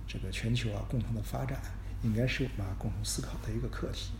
[0.05, 1.57] 这个全球啊共同的发展，
[2.03, 4.11] 应该是我们共同思考的一个课题。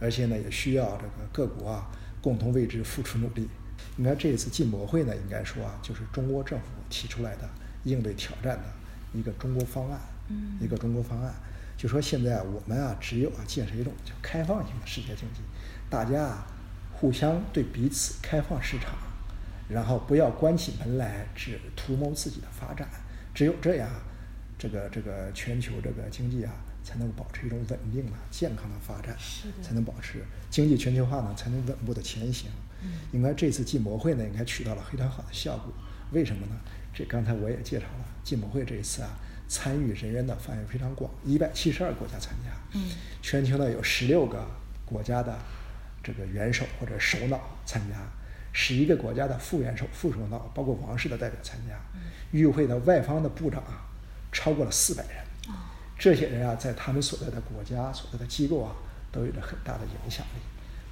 [0.00, 1.88] 而且呢，也需要这个各国啊
[2.20, 3.48] 共同为之付出努力。
[3.96, 7.48] 你看这一次进博会呢，应该说啊，就是中国政府提出来的
[7.84, 8.64] 应对挑战的
[9.12, 11.32] 一个中国方案，嗯一个中国方案。
[11.76, 15.40] 就说现在我们啊，只有啊建设一种叫开放型的世界经济，
[15.90, 16.46] 大家啊
[16.92, 18.96] 互相对彼此开放市场，
[19.68, 22.88] 然后不要关起门来只图谋自己的发展，
[23.34, 23.90] 只有这样，
[24.56, 26.52] 这个这个全球这个经济啊
[26.84, 29.16] 才能保持一种稳定的、健康的发展，
[29.60, 32.48] 才能保持经济全球化呢才能稳步的前行。
[32.82, 35.72] 嗯应该这次进博会呢，应该取到了非常好的效果。
[36.12, 36.52] 为什么呢？
[36.94, 39.10] 这刚才我也介绍了，进博会这一次啊，
[39.48, 42.50] 参与人员的范围非常广，一百七十二国家参加。
[42.78, 42.90] 嗯
[43.20, 44.46] 全球呢有十六个
[44.84, 45.36] 国家的
[46.02, 47.96] 这个元首或者首脑参加，
[48.52, 51.74] 十一个国家的副元首、副首脑，包括王室的代表参加。
[52.30, 53.86] 与会的外方的部长啊，
[54.30, 55.16] 超过了四百人。
[55.48, 55.54] 哦
[55.96, 58.74] 这些人啊，在他们所在的国家、所在的机构啊，
[59.12, 60.40] 都有着很大的影响力。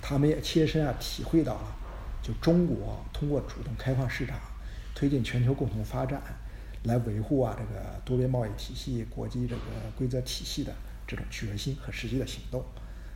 [0.00, 1.76] 他们也切身啊体会到了，
[2.22, 4.38] 就中国通过主动开放市场，
[4.94, 6.22] 推进全球共同发展，
[6.84, 9.62] 来维护啊这个多边贸易体系、国际这个
[9.96, 10.72] 规则体系的
[11.06, 12.64] 这种决心和实际的行动。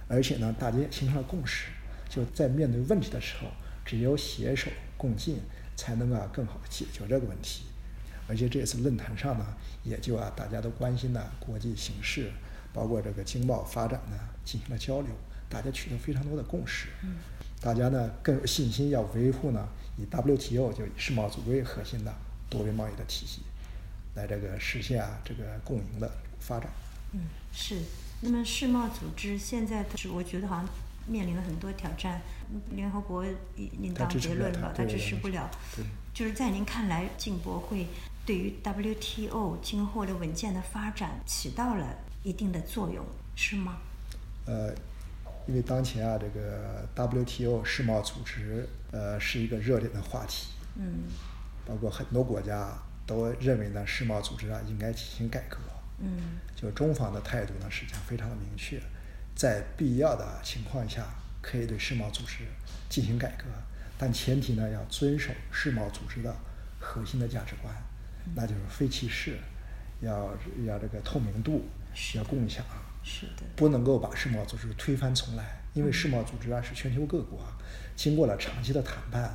[0.08, 1.68] 而且呢，大家也形成了共识，
[2.08, 3.48] 就在面对问题的时候，
[3.84, 5.38] 只有携手共进，
[5.74, 7.64] 才能啊更好的解决这个问题。
[8.28, 9.46] 而且这次论坛上呢，
[9.84, 12.30] 也就啊大家都关心的国际形势，
[12.72, 15.10] 包括这个经贸发展呢，进行了交流，
[15.48, 16.88] 大家取得非常多的共识。
[17.60, 19.68] 大家呢更有信心要维护呢
[19.98, 22.14] 以 WTO 就以世贸组织为核心的
[22.48, 23.42] 多边贸易的体系，
[24.14, 26.70] 来这个实现啊这个共赢的发展。
[27.12, 27.20] 嗯，
[27.52, 27.80] 是。
[28.20, 30.68] 那么世贸组织现在的是，我觉得好像
[31.06, 32.20] 面临了很多挑战。
[32.70, 33.24] 联合国
[33.56, 35.50] 已另当它支持不了别论了，它支持不了。
[36.14, 37.88] 就是在您看来，进博会
[38.24, 43.78] 对于 WTO 今后的稳健的发展起到了一定的作用，是吗？
[44.46, 44.72] 呃，
[45.46, 51.04] 因为当前啊，这个 WTO 世贸组织呃是一个热点的话题，嗯。
[51.64, 52.72] 包括很多国家
[53.06, 55.58] 都认为呢，世贸组织啊应该进行改革。
[55.98, 56.38] 嗯。
[56.54, 58.80] 就中方的态度呢，实际上非常的明确，
[59.34, 61.06] 在必要的情况下，
[61.40, 62.44] 可以对世贸组织
[62.88, 63.44] 进行改革，
[63.96, 66.34] 但前提呢要遵守世贸组织的
[66.80, 67.74] 核心的价值观，
[68.34, 69.38] 那就是非歧视，
[70.00, 70.36] 要
[70.66, 71.64] 要这个透明度，
[72.14, 72.64] 要共享，
[73.06, 73.44] 是的。
[73.54, 77.56] 不能够把世贸组织推翻重来，因为世贸组织啊是全球各国啊
[77.94, 79.32] 经过了长期的谈判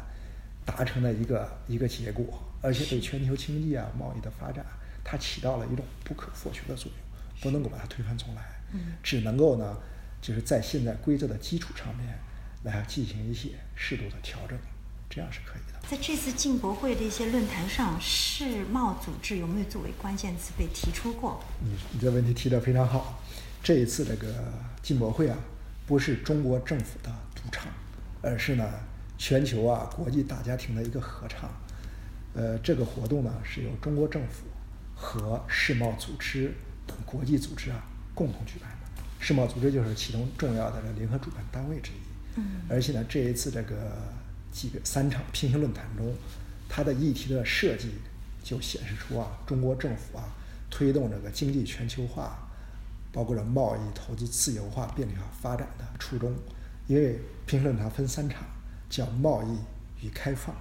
[0.65, 4.65] 达成的一个一个结果，而且对全球经济啊贸易的发展，
[5.03, 8.41] 它起到了一种不可或缺的作用，不能够把它推翻重来，
[8.73, 9.77] 嗯只能够呢
[10.21, 12.19] 就是在现在规则的基础上面
[12.63, 14.55] 来进行一些适度的调整，
[15.09, 15.79] 这样是可以的。
[15.89, 21.43] 在这次进博会的一些论坛上，世贸组织有没有作为关键词被提出过？
[21.59, 23.19] 你你这问题提得非常好。
[23.63, 24.27] 这一次这个
[24.81, 25.37] 进博会啊，
[25.85, 27.67] 不是中国政府的独唱，
[28.21, 28.67] 而是呢
[29.17, 31.49] 全球啊国际大家庭的一个合唱。
[32.33, 34.45] 呃，这个活动呢是由中国政府
[34.95, 36.53] 和世贸组织
[36.87, 37.83] 等国际组织啊
[38.15, 39.01] 共同举办的。
[39.19, 41.95] 世贸组织就是其中重要的这个联合主办单位之一。
[42.37, 43.75] 嗯而且呢，这一次这个
[44.51, 46.15] 几个三场平行论坛中，
[46.69, 47.89] 它的议题的设计
[48.41, 50.23] 就显示出啊，中国政府啊
[50.69, 52.49] 推动这个经济全球化，
[53.11, 56.33] 包括了贸易、投资自由化、便利化发展的初衷。
[56.87, 58.43] 因为平行论坛分三场，
[58.89, 60.53] 叫贸易与开放、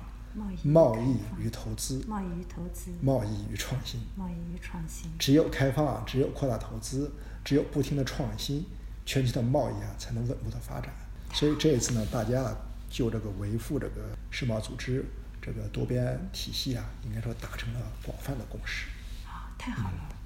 [0.63, 4.01] 贸易与投资、贸易与投资，贸易与创新。
[4.15, 5.11] 贸易与创新。
[5.19, 7.11] 只有开放啊，只有扩大投资，
[7.43, 8.65] 只有不停的创新，
[9.05, 10.93] 全球的贸易啊才能稳步的发展。
[11.33, 12.57] 所以这一次呢，大家啊
[12.89, 15.05] 就这个维护这个世贸组织
[15.43, 18.87] 这个多边体系啊，应该说达成了广泛的共识。
[19.27, 20.20] 啊，太好了！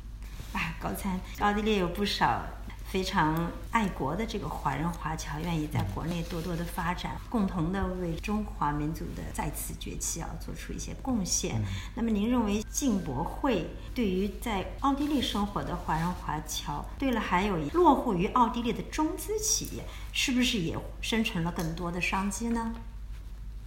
[0.55, 2.45] 哎，高参，奥地利有不少
[2.87, 11.61] 非常爱国的这个华人华侨，愿意在国内多多的发展，共同的为中华民族的再次崛起啊做出一些贡献。
[11.97, 22.73] 那么，您认为进博会对于在奥地利生活的华人华侨，对了，还有落户于奥地利的中资企业，是不是也生成了更多的商机呢？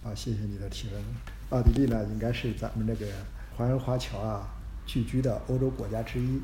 [0.02, 1.04] 啊，谢谢你的提问。
[1.50, 3.06] 奥地利呢，应该是咱们这个
[3.54, 4.48] 华人华侨啊
[4.86, 6.40] 聚居的欧洲国家之一，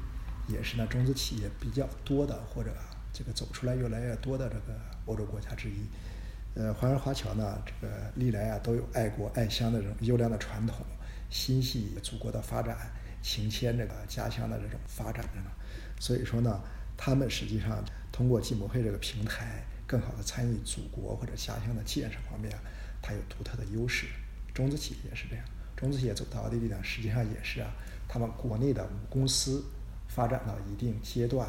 [0.48, 2.70] 也是呢中资企业比较多的或者
[3.12, 5.74] 这个走出来越来越多的这个欧洲国家之一。
[6.54, 10.86] 呃，华人华侨呢，这个历来啊都有爱国爱乡的这种优良的传统，
[11.28, 12.76] 心系祖国的发展，
[13.20, 15.50] 情牵这个家乡的这种发展着呢。
[15.98, 16.60] 所以说呢，
[16.96, 22.56] 他们实际上通过进博会这个平台，更好的参与祖国或者家乡的建设方面，
[23.02, 24.06] 它有独特的优势。
[24.52, 27.68] 中资企业也是这样，中资企业走到奥地利呢，实际上也是啊，
[28.06, 29.64] 他们国内的母公司
[30.14, 31.48] 发展到一定阶段，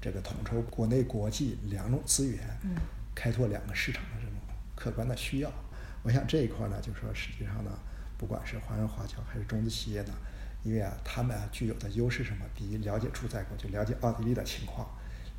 [0.00, 2.76] 这个统筹国内国际两种资源，嗯
[3.14, 4.34] 开拓两个市场的这种
[4.76, 5.50] 客观的需要。
[6.02, 7.70] 我想这一块呢，就说实际上呢，
[8.16, 10.12] 不管是华人华侨还是中资企业呢，
[10.62, 12.44] 因为啊，他们啊具有的优势什么？
[12.54, 14.86] 第一，了解住在国，就了解奥地利的情况，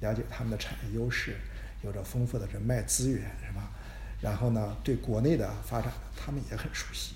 [0.02, 1.38] 了解他们的产业优势，
[1.84, 3.72] 有着丰富的人脉资源，是吧？
[4.20, 7.16] 然后呢，对国内的发展，他们也很熟悉。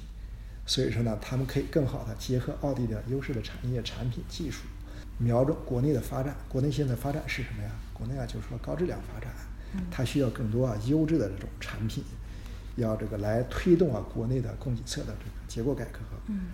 [0.66, 4.62] 所以说呢，他们可以更好的结合奥地利的优势的产业、产品、技术，
[5.22, 6.36] 瞄准国内的发展。
[6.50, 7.70] 国内现在发展是什么呀？
[7.94, 9.32] 国内啊，就是说高质量发展，
[9.92, 12.04] 它需要更多啊优质的这种产品，
[12.76, 16.00] 要这个来推动啊国内的供给侧的这个结构改革，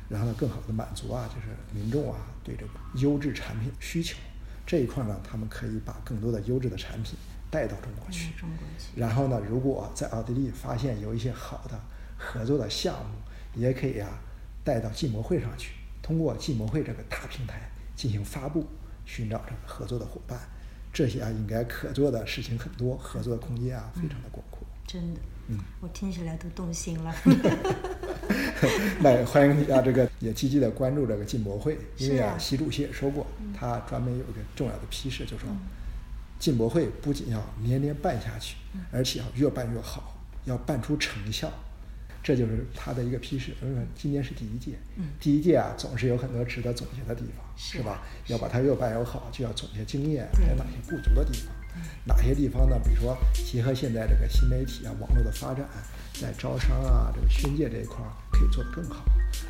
[0.10, 4.18] 然后呢，更好的满足啊就是民众啊对这个优质产品需求。
[4.66, 7.16] 这一块呢，他们可以把更多的优质的产品
[7.50, 8.34] 带到中国去。
[8.38, 9.00] 中国去。
[9.00, 11.80] 然后呢，如果在奥地利发现有一些好的
[12.18, 13.16] 合作的项目，
[13.56, 14.10] 也可以啊
[14.66, 18.66] 带到进博会上去，通过进博会这个大平台进行发布，
[19.06, 20.40] 寻找这个合作的伙伴。
[20.94, 24.66] 这些啊，应该可做的事情很多，合作的空间啊非常的广阔。
[24.88, 27.14] 真的，嗯，我听起来都动心了。
[29.02, 35.50] 那欢迎你啊，这个也积极的关注这个进博会，因为啊啊，习主席也说过，他专门有一个重要的批示，就说
[36.40, 38.56] 进博会不仅要年年办下去，
[38.92, 41.52] 而且要越办越好，要办出成效。
[42.24, 43.54] 这就是他的一个批示。
[43.60, 48.04] 所以说，今年是第一届，嗯第一届啊，总是有很多值得总结的地方，是是吧？
[48.28, 51.54] 要把它越办越好，就要总结经验，还有哪些不足的地方。
[52.06, 52.80] 哪些地方呢？
[52.84, 55.68] 比如说，结合现在这个新媒体啊、网络的发展，
[56.14, 59.04] 在招商啊、这个宣介这一块儿可以做得更好。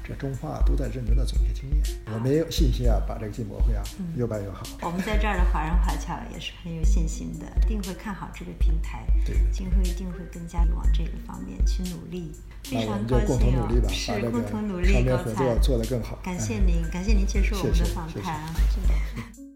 [0.04, 1.84] 这中方啊都在认真的总结经验，
[2.14, 3.84] 我们也有信心啊，把这个进博会啊
[4.16, 4.66] 越办越好。
[4.82, 9.06] 我们在这儿的华人华侨也是很有信心的，一定会看好这个平台。
[9.26, 12.34] 对今后一定会更加往这个方面去努力。
[12.70, 16.20] 非常高那我们就共同努力吧，，是把这个共同努力，双边高才合作做得更好。
[16.24, 19.47] 感哎谢您，感谢您接受我们的访谈啊，真的。